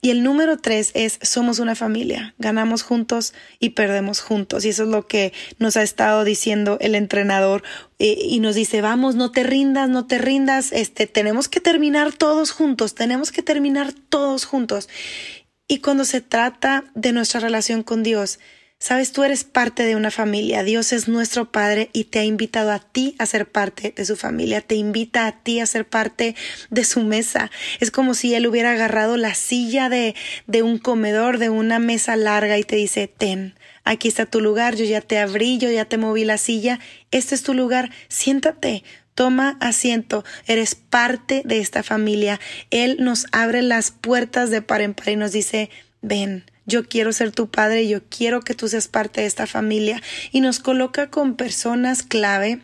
Y 0.00 0.10
el 0.10 0.22
número 0.22 0.58
tres 0.58 0.92
es 0.94 1.18
somos 1.22 1.58
una 1.58 1.74
familia, 1.74 2.34
ganamos 2.38 2.82
juntos 2.82 3.34
y 3.58 3.70
perdemos 3.70 4.20
juntos, 4.20 4.64
y 4.64 4.68
eso 4.68 4.84
es 4.84 4.88
lo 4.88 5.06
que 5.06 5.32
nos 5.58 5.76
ha 5.76 5.82
estado 5.82 6.22
diciendo 6.24 6.78
el 6.80 6.94
entrenador 6.94 7.64
eh, 7.98 8.16
y 8.20 8.38
nos 8.38 8.54
dice, 8.54 8.80
vamos, 8.80 9.16
no 9.16 9.32
te 9.32 9.42
rindas, 9.42 9.88
no 9.88 10.06
te 10.06 10.18
rindas, 10.18 10.70
este, 10.70 11.08
tenemos 11.08 11.48
que 11.48 11.60
terminar 11.60 12.12
todos 12.12 12.52
juntos, 12.52 12.94
tenemos 12.94 13.32
que 13.32 13.42
terminar 13.42 13.92
todos 13.92 14.44
juntos. 14.44 14.88
Y 15.70 15.80
cuando 15.80 16.06
se 16.06 16.22
trata 16.22 16.84
de 16.94 17.12
nuestra 17.12 17.40
relación 17.40 17.82
con 17.82 18.02
Dios, 18.02 18.38
sabes, 18.78 19.12
tú 19.12 19.22
eres 19.22 19.44
parte 19.44 19.84
de 19.84 19.96
una 19.96 20.10
familia, 20.10 20.62
Dios 20.62 20.94
es 20.94 21.08
nuestro 21.08 21.52
Padre 21.52 21.90
y 21.92 22.04
te 22.04 22.20
ha 22.20 22.24
invitado 22.24 22.72
a 22.72 22.78
ti 22.78 23.14
a 23.18 23.26
ser 23.26 23.50
parte 23.50 23.92
de 23.94 24.06
su 24.06 24.16
familia, 24.16 24.62
te 24.62 24.76
invita 24.76 25.26
a 25.26 25.32
ti 25.42 25.60
a 25.60 25.66
ser 25.66 25.86
parte 25.86 26.34
de 26.70 26.84
su 26.84 27.02
mesa. 27.02 27.50
Es 27.80 27.90
como 27.90 28.14
si 28.14 28.34
Él 28.34 28.46
hubiera 28.46 28.72
agarrado 28.72 29.18
la 29.18 29.34
silla 29.34 29.90
de, 29.90 30.14
de 30.46 30.62
un 30.62 30.78
comedor, 30.78 31.36
de 31.36 31.50
una 31.50 31.78
mesa 31.78 32.16
larga 32.16 32.56
y 32.56 32.64
te 32.64 32.76
dice, 32.76 33.06
ten, 33.06 33.54
aquí 33.88 34.08
está 34.08 34.26
tu 34.26 34.40
lugar, 34.40 34.76
yo 34.76 34.84
ya 34.84 35.00
te 35.00 35.18
abrí, 35.18 35.56
yo 35.56 35.70
ya 35.70 35.86
te 35.86 35.96
moví 35.96 36.24
la 36.24 36.36
silla, 36.36 36.78
este 37.10 37.34
es 37.34 37.42
tu 37.42 37.54
lugar, 37.54 37.90
siéntate, 38.08 38.84
toma 39.14 39.56
asiento, 39.60 40.24
eres 40.46 40.74
parte 40.74 41.42
de 41.46 41.58
esta 41.58 41.82
familia. 41.82 42.38
Él 42.70 42.98
nos 43.00 43.26
abre 43.32 43.62
las 43.62 43.90
puertas 43.90 44.50
de 44.50 44.60
par 44.60 44.82
en 44.82 44.92
par 44.92 45.08
y 45.08 45.16
nos 45.16 45.32
dice, 45.32 45.70
ven, 46.02 46.44
yo 46.66 46.86
quiero 46.86 47.12
ser 47.12 47.32
tu 47.32 47.50
padre, 47.50 47.88
yo 47.88 48.02
quiero 48.10 48.42
que 48.42 48.54
tú 48.54 48.68
seas 48.68 48.88
parte 48.88 49.22
de 49.22 49.26
esta 49.26 49.46
familia 49.46 50.02
y 50.32 50.42
nos 50.42 50.60
coloca 50.60 51.08
con 51.08 51.34
personas 51.34 52.02
clave, 52.02 52.60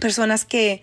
personas 0.00 0.44
que 0.44 0.82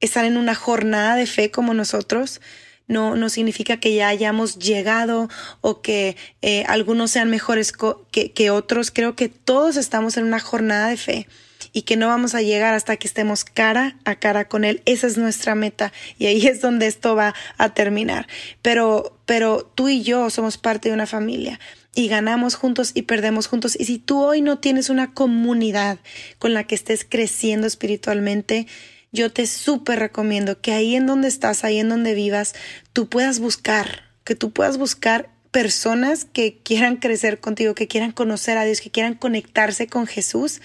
están 0.00 0.24
en 0.24 0.36
una 0.36 0.56
jornada 0.56 1.14
de 1.14 1.26
fe 1.26 1.52
como 1.52 1.72
nosotros, 1.72 2.40
no, 2.86 3.16
no 3.16 3.28
significa 3.28 3.78
que 3.78 3.94
ya 3.94 4.08
hayamos 4.08 4.58
llegado 4.58 5.28
o 5.60 5.80
que 5.80 6.16
eh, 6.42 6.64
algunos 6.68 7.10
sean 7.10 7.30
mejores 7.30 7.72
que, 8.10 8.32
que 8.32 8.50
otros. 8.50 8.90
Creo 8.90 9.16
que 9.16 9.28
todos 9.28 9.76
estamos 9.76 10.16
en 10.16 10.24
una 10.24 10.40
jornada 10.40 10.88
de 10.88 10.96
fe 10.96 11.26
y 11.72 11.82
que 11.82 11.96
no 11.96 12.08
vamos 12.08 12.34
a 12.34 12.42
llegar 12.42 12.74
hasta 12.74 12.96
que 12.96 13.08
estemos 13.08 13.44
cara 13.44 13.96
a 14.04 14.16
cara 14.16 14.48
con 14.48 14.64
Él. 14.64 14.82
Esa 14.84 15.06
es 15.06 15.16
nuestra 15.18 15.54
meta 15.54 15.92
y 16.18 16.26
ahí 16.26 16.46
es 16.46 16.60
donde 16.60 16.86
esto 16.86 17.14
va 17.16 17.34
a 17.58 17.74
terminar. 17.74 18.26
Pero, 18.62 19.18
pero 19.26 19.70
tú 19.74 19.88
y 19.88 20.02
yo 20.02 20.30
somos 20.30 20.58
parte 20.58 20.88
de 20.88 20.94
una 20.94 21.06
familia 21.06 21.60
y 21.94 22.08
ganamos 22.08 22.54
juntos 22.54 22.92
y 22.94 23.02
perdemos 23.02 23.46
juntos. 23.46 23.76
Y 23.78 23.84
si 23.84 23.98
tú 23.98 24.22
hoy 24.22 24.42
no 24.42 24.58
tienes 24.58 24.90
una 24.90 25.12
comunidad 25.12 25.98
con 26.38 26.54
la 26.54 26.64
que 26.64 26.74
estés 26.74 27.06
creciendo 27.08 27.66
espiritualmente, 27.66 28.66
yo 29.14 29.30
te 29.30 29.46
súper 29.46 30.00
recomiendo 30.00 30.60
que 30.60 30.72
ahí 30.72 30.96
en 30.96 31.06
donde 31.06 31.28
estás, 31.28 31.62
ahí 31.62 31.78
en 31.78 31.88
donde 31.88 32.14
vivas, 32.14 32.54
tú 32.92 33.08
puedas 33.08 33.38
buscar, 33.38 34.02
que 34.24 34.34
tú 34.34 34.50
puedas 34.50 34.76
buscar 34.76 35.30
personas 35.52 36.24
que 36.24 36.58
quieran 36.58 36.96
crecer 36.96 37.38
contigo, 37.38 37.76
que 37.76 37.86
quieran 37.86 38.10
conocer 38.10 38.58
a 38.58 38.64
Dios, 38.64 38.80
que 38.80 38.90
quieran 38.90 39.14
conectarse 39.14 39.86
con 39.86 40.08
Jesús 40.08 40.60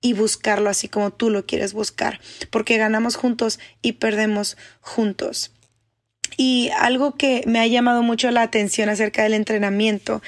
y 0.00 0.12
buscarlo 0.12 0.70
así 0.70 0.88
como 0.88 1.12
tú 1.12 1.30
lo 1.30 1.46
quieres 1.46 1.72
buscar, 1.72 2.20
porque 2.50 2.78
ganamos 2.78 3.14
juntos 3.14 3.60
y 3.80 3.92
perdemos 3.92 4.56
juntos. 4.80 5.52
Y 6.36 6.70
algo 6.76 7.14
que 7.14 7.44
me 7.46 7.60
ha 7.60 7.66
llamado 7.68 8.02
mucho 8.02 8.32
la 8.32 8.42
atención 8.42 8.88
acerca 8.88 9.22
del 9.22 9.34
entrenamiento 9.34 10.20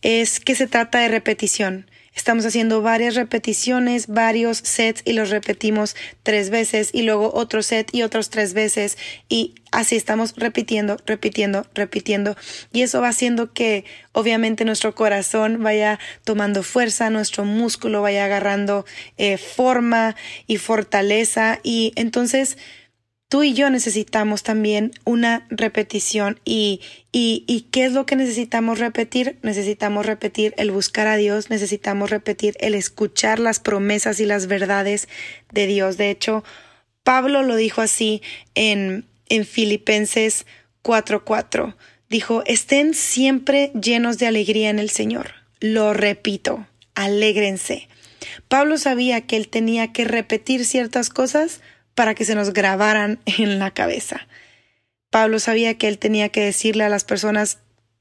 es 0.00 0.40
que 0.40 0.54
se 0.54 0.66
trata 0.66 1.00
de 1.00 1.08
repetición. 1.08 1.89
Estamos 2.14 2.44
haciendo 2.44 2.82
varias 2.82 3.14
repeticiones, 3.14 4.08
varios 4.08 4.58
sets 4.58 5.02
y 5.04 5.12
los 5.12 5.30
repetimos 5.30 5.94
tres 6.24 6.50
veces 6.50 6.90
y 6.92 7.02
luego 7.02 7.32
otro 7.34 7.62
set 7.62 7.88
y 7.92 8.02
otros 8.02 8.30
tres 8.30 8.52
veces 8.52 8.98
y 9.28 9.54
así 9.70 9.94
estamos 9.94 10.34
repitiendo, 10.36 10.96
repitiendo, 11.06 11.66
repitiendo. 11.72 12.36
Y 12.72 12.82
eso 12.82 13.00
va 13.00 13.08
haciendo 13.08 13.52
que 13.52 13.84
obviamente 14.12 14.64
nuestro 14.64 14.94
corazón 14.94 15.62
vaya 15.62 16.00
tomando 16.24 16.64
fuerza, 16.64 17.10
nuestro 17.10 17.44
músculo 17.44 18.02
vaya 18.02 18.24
agarrando 18.24 18.84
eh, 19.16 19.38
forma 19.38 20.16
y 20.48 20.56
fortaleza 20.56 21.60
y 21.62 21.92
entonces 21.94 22.58
tú 23.30 23.44
y 23.44 23.54
yo 23.54 23.70
necesitamos 23.70 24.42
también 24.42 24.90
una 25.04 25.46
repetición 25.50 26.40
y, 26.44 26.80
y, 27.12 27.44
y, 27.46 27.68
qué 27.70 27.84
es 27.84 27.92
lo 27.92 28.04
que 28.04 28.16
necesitamos 28.16 28.80
repetir? 28.80 29.38
Necesitamos 29.42 30.04
repetir 30.04 30.52
el 30.58 30.72
buscar 30.72 31.06
a 31.06 31.16
Dios, 31.16 31.48
necesitamos 31.48 32.10
repetir 32.10 32.56
el 32.58 32.74
escuchar 32.74 33.38
las 33.38 33.60
promesas 33.60 34.18
y 34.18 34.26
las 34.26 34.48
verdades 34.48 35.08
de 35.52 35.68
Dios. 35.68 35.96
De 35.96 36.10
hecho, 36.10 36.42
Pablo 37.04 37.44
lo 37.44 37.54
dijo 37.54 37.80
así 37.80 38.20
en, 38.56 39.06
en 39.28 39.46
Filipenses 39.46 40.44
4:4. 40.82 41.76
Dijo, 42.08 42.42
estén 42.46 42.94
siempre 42.94 43.70
llenos 43.80 44.18
de 44.18 44.26
alegría 44.26 44.70
en 44.70 44.80
el 44.80 44.90
Señor. 44.90 45.34
Lo 45.60 45.94
repito, 45.94 46.66
alégrense. 46.96 47.88
Pablo 48.48 48.76
sabía 48.76 49.20
que 49.20 49.36
él 49.36 49.46
tenía 49.46 49.92
que 49.92 50.04
repetir 50.04 50.64
ciertas 50.64 51.10
cosas 51.10 51.60
para 52.00 52.14
que 52.14 52.24
se 52.24 52.34
nos 52.34 52.54
grabaran 52.54 53.18
en 53.26 53.58
la 53.58 53.72
cabeza. 53.72 54.26
Pablo 55.10 55.38
sabía 55.38 55.76
que 55.76 55.86
él 55.86 55.98
tenía 55.98 56.30
que 56.30 56.42
decirle 56.42 56.84
a 56.84 56.88
las 56.88 57.04
personas 57.04 57.58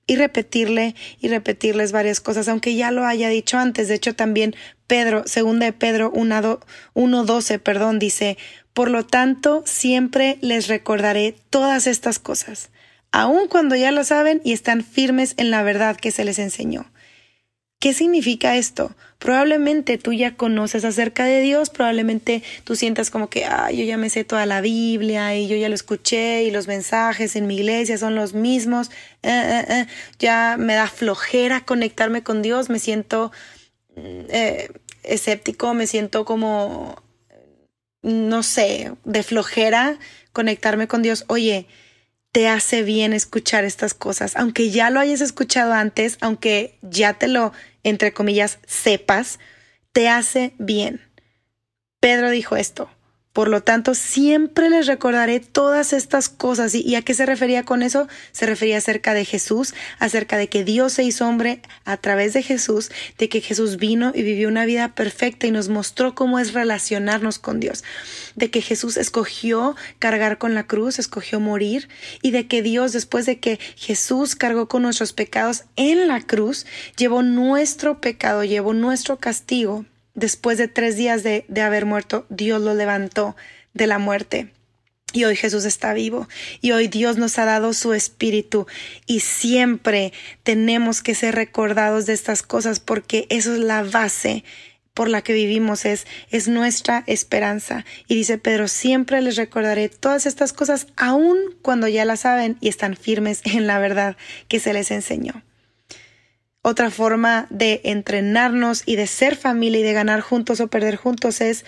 y 0.07 0.15
repetirle 0.15 0.95
y 1.19 1.27
repetirles 1.27 1.91
varias 1.91 2.21
cosas, 2.21 2.47
aunque 2.47 2.75
ya 2.75 2.91
lo 2.91 3.05
haya 3.05 3.27
dicho 3.27 3.57
antes. 3.57 3.89
De 3.89 3.95
hecho, 3.95 4.15
también 4.15 4.55
Pedro, 4.87 5.23
segunda 5.25 5.65
de 5.65 5.73
Pedro 5.73 6.13
1.12, 6.13 7.59
perdón, 7.59 7.99
dice, 7.99 8.37
por 8.71 8.89
lo 8.89 9.05
tanto, 9.05 9.63
siempre 9.65 10.37
les 10.39 10.69
recordaré 10.69 11.35
todas 11.49 11.85
estas 11.85 12.19
cosas, 12.19 12.69
aun 13.11 13.49
cuando 13.49 13.75
ya 13.75 13.91
lo 13.91 14.05
saben 14.05 14.39
y 14.45 14.53
están 14.53 14.81
firmes 14.81 15.33
en 15.35 15.51
la 15.51 15.61
verdad 15.61 15.97
que 15.97 16.11
se 16.11 16.23
les 16.23 16.39
enseñó. 16.39 16.89
¿Qué 17.79 17.93
significa 17.93 18.57
esto? 18.57 18.93
Probablemente 19.19 19.97
tú 19.97 20.11
ya 20.11 20.35
conoces 20.35 20.83
acerca 20.83 21.23
de 21.23 21.39
Dios, 21.39 21.69
probablemente 21.69 22.43
tú 22.65 22.75
sientas 22.75 23.09
como 23.09 23.29
que, 23.29 23.45
ah, 23.45 23.71
yo 23.71 23.85
ya 23.85 23.95
me 23.95 24.09
sé 24.09 24.25
toda 24.25 24.45
la 24.45 24.59
Biblia 24.59 25.33
y 25.37 25.47
yo 25.47 25.55
ya 25.55 25.69
lo 25.69 25.75
escuché 25.75 26.43
y 26.43 26.51
los 26.51 26.67
mensajes 26.67 27.37
en 27.37 27.47
mi 27.47 27.55
iglesia 27.55 27.97
son 27.97 28.15
los 28.15 28.33
mismos, 28.33 28.89
eh, 29.23 29.29
eh, 29.29 29.65
eh, 29.69 29.87
ya 30.19 30.57
me 30.59 30.75
da 30.75 30.87
flojera 30.87 31.63
conectarme 31.63 32.21
con 32.21 32.41
Dios, 32.41 32.69
me 32.69 32.79
siento 32.79 33.31
mm, 33.95 34.25
escéptico, 35.03 35.73
me 35.73 35.87
siento 35.87 36.25
como, 36.25 37.01
no 38.01 38.43
sé, 38.43 38.91
de 39.05 39.23
flojera 39.23 39.97
conectarme 40.33 40.89
con 40.89 41.01
Dios. 41.01 41.23
Oye, 41.27 41.65
te 42.31 42.47
hace 42.47 42.83
bien 42.83 43.13
escuchar 43.13 43.65
estas 43.65 43.93
cosas, 43.93 44.35
aunque 44.35 44.69
ya 44.69 44.89
lo 44.89 44.99
hayas 44.99 45.21
escuchado 45.21 45.73
antes, 45.73 46.17
aunque 46.21 46.77
ya 46.81 47.15
te 47.15 47.27
lo, 47.27 47.53
entre 47.83 48.13
comillas, 48.13 48.59
sepas, 48.65 49.39
te 49.91 50.09
hace 50.09 50.53
bien. 50.57 51.01
Pedro 51.99 52.29
dijo 52.29 52.55
esto, 52.55 52.89
Por 53.31 53.47
lo 53.47 53.61
tanto, 53.61 53.93
siempre 53.93 54.71
les 54.71 54.87
recordaré 54.87 55.39
todas 55.39 55.93
estas 55.93 56.29
cosas. 56.29 56.73
¿Y, 56.73 56.95
a 56.95 57.03
qué 57.03 57.13
se 57.13 57.27
refería 57.27 57.63
con 57.63 57.83
eso? 57.83 58.07
Se 58.31 58.47
refería 58.47 58.79
acerca 58.79 59.13
de 59.13 59.23
Jesús, 59.23 59.75
acerca 59.99 60.35
de 60.37 60.49
que 60.49 60.63
Dios 60.63 60.93
se 60.93 61.03
hizo 61.03 61.27
hombre 61.27 61.61
a 61.85 61.97
través 61.97 62.33
de 62.33 62.41
Jesús, 62.41 62.89
de 63.19 63.29
que 63.29 63.39
Jesús 63.39 63.77
vino 63.77 64.11
y 64.15 64.23
vivió 64.23 64.47
una 64.47 64.65
vida 64.65 64.95
perfecta 64.95 65.45
y 65.45 65.51
nos 65.51 65.69
mostró 65.69 66.15
cómo 66.15 66.39
es 66.39 66.53
relacionarnos 66.53 67.37
con 67.37 67.59
Dios, 67.59 67.83
de 68.35 68.49
que 68.49 68.63
Jesús 68.63 68.97
escogió 68.97 69.75
cargar 69.99 70.39
con 70.39 70.55
la 70.55 70.65
cruz, 70.65 70.97
escogió 70.97 71.39
morir, 71.39 71.87
y 72.23 72.31
de 72.31 72.47
que 72.47 72.63
Dios, 72.63 72.93
después 72.93 73.27
de 73.27 73.39
que 73.39 73.59
Jesús 73.75 74.35
cargó 74.35 74.67
con 74.67 74.81
nuestros 74.81 75.13
pecados 75.13 75.65
en 75.75 76.07
la 76.07 76.21
cruz, 76.21 76.65
llevó 76.97 77.21
nuestro 77.21 78.01
pecado, 78.01 78.43
llevó 78.43 78.73
nuestro 78.73 79.17
castigo 79.17 79.85
después 80.19 80.57
de 80.57 80.67
tres 80.67 80.95
días 80.95 81.23
de, 81.23 81.45
haber 81.61 81.85
muerto, 81.85 82.25
Dios 82.29 82.61
lo 82.61 82.73
levantó 82.73 83.35
de 83.73 83.87
la 83.87 83.97
muerte. 83.97 84.51
Y 85.11 85.23
hoy 85.23 85.35
Jesús 85.35 85.65
está 85.65 85.93
vivo 85.93 86.27
y 86.61 86.71
hoy 86.71 86.87
Dios 86.87 87.17
nos 87.17 87.39
ha 87.39 87.45
dado 87.45 87.73
su 87.73 87.93
espíritu 87.93 88.67
y 89.07 89.21
siempre 89.21 90.13
tenemos 90.43 91.01
que 91.01 91.15
ser 91.15 91.33
recordados 91.33 92.05
de 92.05 92.13
estas 92.13 92.43
cosas 92.43 92.79
porque 92.79 93.25
eso 93.29 93.53
es 93.55 93.59
la 93.59 93.81
base 93.81 94.43
por 94.93 95.09
la 95.09 95.23
que 95.23 95.33
vivimos, 95.33 95.85
es, 95.85 96.05
es 96.29 96.47
nuestra 96.47 97.03
esperanza. 97.07 97.85
Y 98.07 98.15
dice 98.15 98.37
Pedro, 98.37 98.67
siempre 98.67 99.19
les 99.21 99.35
recordaré 99.35 99.89
todas 99.89 100.27
estas 100.27 100.53
cosas 100.53 100.85
aun 100.95 101.37
cuando 101.63 101.87
ya 101.87 102.05
las 102.05 102.19
saben 102.19 102.57
y 102.59 102.67
están 102.67 102.95
firmes 102.95 103.41
en 103.45 103.65
la 103.65 103.79
verdad 103.79 104.15
que 104.47 104.59
se 104.59 104.73
les 104.73 104.91
enseñó. 104.91 105.41
Otra 106.61 106.91
forma 106.91 107.47
de 107.49 107.81
entrenarnos 107.85 108.83
y 108.85 108.97
de 108.97 109.07
ser 109.07 109.35
familia 109.35 109.79
y 109.79 109.83
de 109.83 109.93
ganar 109.93 110.19
juntos 110.19 110.59
o 110.59 110.67
perder 110.67 110.97
juntos 110.97 111.39
es 111.39 111.65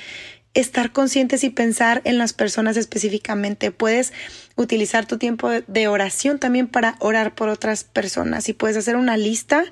estar 0.54 0.92
conscientes 0.92 1.44
y 1.44 1.50
pensar 1.50 2.02
en 2.04 2.18
las 2.18 2.34
personas 2.34 2.76
específicamente. 2.76 3.72
Puedes 3.72 4.12
utilizar 4.56 5.06
tu 5.06 5.18
tiempo 5.18 5.50
de 5.50 5.88
oración 5.88 6.40
también 6.40 6.68
para 6.68 6.98
orar 7.00 7.36
por 7.36 7.48
otras 7.48 7.86
personas 7.86 8.50
y 8.50 8.54
puedes 8.54 8.76
hacer 8.76 8.98
una 8.98 9.16
lista 9.16 9.64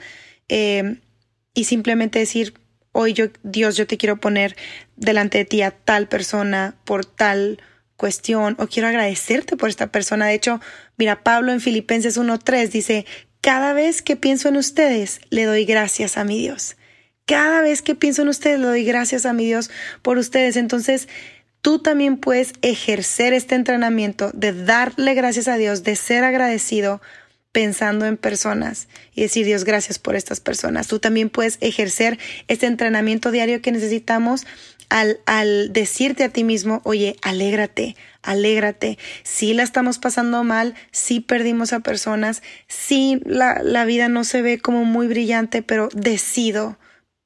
eh, 0.47 0.99
y 1.53 1.65
simplemente 1.65 2.19
decir, 2.19 2.53
hoy 2.93 3.11
yo, 3.11 3.25
Dios, 3.43 3.75
yo 3.75 3.87
te 3.87 3.97
quiero 3.97 4.21
poner 4.21 4.55
delante 4.95 5.39
de 5.39 5.45
ti 5.45 5.61
a 5.61 5.71
tal 5.71 6.07
persona 6.07 6.75
por 6.85 7.05
tal 7.05 7.61
cuestión 7.97 8.55
o 8.59 8.67
quiero 8.67 8.87
agradecerte 8.87 9.57
por 9.57 9.67
esta 9.67 9.87
persona. 9.87 10.27
De 10.27 10.33
hecho, 10.33 10.61
mira, 10.97 11.23
Pablo 11.23 11.51
en 11.51 11.59
Filipenses 11.59 12.17
1.3 12.17 12.69
dice, 12.69 13.05
cada 13.41 13.73
vez 13.73 14.01
que 14.01 14.15
pienso 14.15 14.49
en 14.49 14.57
ustedes, 14.57 15.21
le 15.29 15.45
doy 15.45 15.65
gracias 15.65 16.17
a 16.17 16.23
mi 16.23 16.37
Dios. 16.37 16.75
Cada 17.25 17.61
vez 17.61 17.81
que 17.81 17.95
pienso 17.95 18.23
en 18.23 18.29
ustedes, 18.29 18.59
le 18.59 18.67
doy 18.67 18.83
gracias 18.83 19.25
a 19.25 19.33
mi 19.33 19.45
Dios 19.45 19.69
por 20.01 20.17
ustedes. 20.17 20.57
Entonces, 20.57 21.07
tú 21.61 21.79
también 21.79 22.17
puedes 22.17 22.53
ejercer 22.61 23.33
este 23.33 23.55
entrenamiento 23.55 24.31
de 24.33 24.51
darle 24.51 25.13
gracias 25.13 25.47
a 25.47 25.57
Dios, 25.57 25.83
de 25.83 25.95
ser 25.95 26.23
agradecido 26.23 27.01
pensando 27.51 28.05
en 28.05 28.17
personas 28.17 28.87
y 29.13 29.21
decir 29.21 29.45
Dios 29.45 29.63
gracias 29.63 29.99
por 29.99 30.15
estas 30.15 30.39
personas. 30.39 30.87
Tú 30.87 30.99
también 30.99 31.29
puedes 31.29 31.57
ejercer 31.61 32.19
este 32.47 32.67
entrenamiento 32.67 33.31
diario 33.31 33.61
que 33.61 33.71
necesitamos 33.71 34.45
al, 34.89 35.19
al 35.25 35.71
decirte 35.71 36.23
a 36.23 36.29
ti 36.29 36.43
mismo, 36.43 36.81
oye, 36.83 37.15
alégrate, 37.21 37.95
alégrate. 38.21 38.97
Si 39.23 39.53
la 39.53 39.63
estamos 39.63 39.99
pasando 39.99 40.43
mal, 40.43 40.75
si 40.91 41.19
perdimos 41.19 41.73
a 41.73 41.79
personas, 41.79 42.41
si 42.67 43.21
la, 43.25 43.61
la 43.63 43.85
vida 43.85 44.09
no 44.09 44.23
se 44.23 44.41
ve 44.41 44.59
como 44.59 44.85
muy 44.85 45.07
brillante, 45.07 45.61
pero 45.61 45.89
decido 45.93 46.77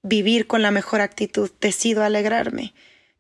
vivir 0.03 0.47
con 0.47 0.61
la 0.61 0.71
mejor 0.71 1.01
actitud, 1.01 1.49
decido 1.61 2.03
alegrarme 2.03 2.73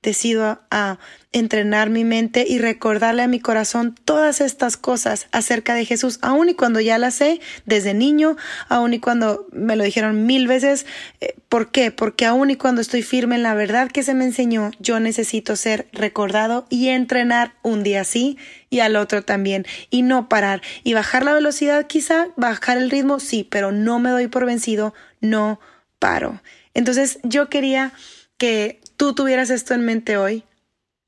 decido 0.03 0.61
a, 0.69 0.99
entrenar 1.35 1.89
mi 1.89 2.03
mente 2.03 2.45
y 2.47 2.59
recordarle 2.59 3.23
a 3.23 3.27
mi 3.27 3.39
corazón 3.39 3.95
todas 4.05 4.39
estas 4.39 4.77
cosas 4.77 5.25
acerca 5.31 5.73
de 5.73 5.83
Jesús, 5.83 6.19
aun 6.21 6.49
y 6.49 6.53
cuando 6.53 6.79
ya 6.79 6.99
las 6.99 7.15
sé 7.15 7.41
desde 7.65 7.95
niño, 7.95 8.37
aun 8.69 8.93
y 8.93 8.99
cuando 8.99 9.47
me 9.51 9.75
lo 9.75 9.83
dijeron 9.83 10.27
mil 10.27 10.47
veces. 10.47 10.85
Eh, 11.21 11.33
¿Por 11.49 11.71
qué? 11.71 11.89
Porque 11.89 12.27
aun 12.27 12.51
y 12.51 12.55
cuando 12.55 12.81
estoy 12.81 13.01
firme 13.01 13.33
en 13.33 13.41
la 13.41 13.55
verdad 13.55 13.91
que 13.91 14.03
se 14.03 14.13
me 14.13 14.25
enseñó, 14.25 14.69
yo 14.79 14.99
necesito 14.99 15.55
ser 15.55 15.87
recordado 15.91 16.67
y 16.69 16.89
entrenar 16.89 17.55
un 17.63 17.81
día 17.81 18.03
sí 18.03 18.37
y 18.69 18.81
al 18.81 18.95
otro 18.95 19.23
también 19.23 19.65
y 19.89 20.03
no 20.03 20.29
parar 20.29 20.61
y 20.83 20.93
bajar 20.93 21.25
la 21.25 21.33
velocidad 21.33 21.87
quizá, 21.87 22.27
bajar 22.35 22.77
el 22.77 22.91
ritmo, 22.91 23.19
sí, 23.19 23.43
pero 23.49 23.71
no 23.71 23.97
me 23.97 24.11
doy 24.11 24.27
por 24.27 24.45
vencido, 24.45 24.93
no 25.19 25.59
paro. 25.97 26.43
Entonces 26.75 27.17
yo 27.23 27.49
quería 27.49 27.91
que 28.37 28.81
tú 28.97 29.13
tuvieras 29.13 29.49
esto 29.49 29.73
en 29.73 29.85
mente 29.85 30.17
hoy. 30.17 30.43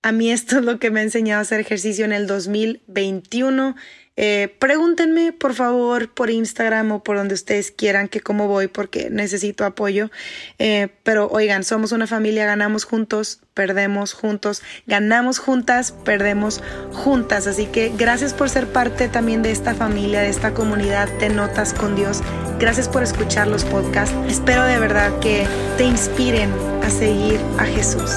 A 0.01 0.11
mí 0.11 0.31
esto 0.31 0.59
es 0.59 0.65
lo 0.65 0.79
que 0.79 0.91
me 0.91 0.99
ha 0.99 1.03
enseñado 1.03 1.39
a 1.39 1.41
hacer 1.41 1.59
ejercicio 1.59 2.05
en 2.05 2.13
el 2.13 2.27
2021. 2.27 3.75
Eh, 4.17 4.55
pregúntenme 4.59 5.33
por 5.33 5.53
favor 5.53 6.09
por 6.09 6.29
Instagram 6.29 6.93
o 6.93 7.03
por 7.03 7.17
donde 7.17 7.33
ustedes 7.33 7.71
quieran 7.71 8.07
que 8.07 8.21
cómo 8.21 8.47
voy 8.47 8.67
porque 8.67 9.09
necesito 9.09 9.65
apoyo. 9.65 10.09
Eh, 10.57 10.89
pero 11.03 11.27
oigan, 11.27 11.63
somos 11.63 11.91
una 11.91 12.07
familia, 12.07 12.45
ganamos 12.45 12.85
juntos, 12.85 13.41
perdemos 13.53 14.13
juntos, 14.13 14.61
ganamos 14.87 15.39
juntas, 15.39 15.91
perdemos 15.91 16.61
juntas. 16.93 17.47
Así 17.47 17.65
que 17.65 17.91
gracias 17.97 18.33
por 18.33 18.49
ser 18.49 18.67
parte 18.67 19.09
también 19.09 19.41
de 19.41 19.51
esta 19.51 19.73
familia, 19.73 20.21
de 20.21 20.29
esta 20.29 20.53
comunidad 20.53 21.09
de 21.19 21.29
Notas 21.29 21.73
con 21.73 21.95
Dios. 21.95 22.21
Gracias 22.59 22.87
por 22.87 23.03
escuchar 23.03 23.47
los 23.47 23.65
podcasts. 23.65 24.15
Espero 24.29 24.63
de 24.63 24.79
verdad 24.79 25.19
que 25.19 25.45
te 25.77 25.83
inspiren 25.83 26.51
a 26.83 26.89
seguir 26.89 27.39
a 27.57 27.65
Jesús. 27.65 28.11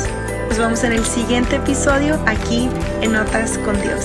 Nos 0.49 0.59
vemos 0.59 0.85
en 0.85 0.93
el 0.93 1.05
siguiente 1.05 1.57
episodio 1.57 2.23
aquí 2.27 2.69
en 3.03 3.13
Notas 3.13 3.59
con 3.59 3.81
Dios. 3.83 4.05